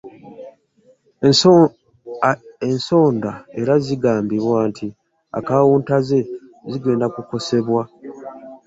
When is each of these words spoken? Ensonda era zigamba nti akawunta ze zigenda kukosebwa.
Ensonda 2.69 3.31
era 3.59 3.73
zigamba 3.85 4.33
nti 4.69 4.87
akawunta 5.37 5.95
ze 6.07 6.19
zigenda 6.71 7.05
kukosebwa. 7.13 7.83